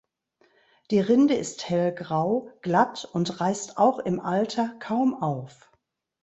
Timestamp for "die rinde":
0.89-1.35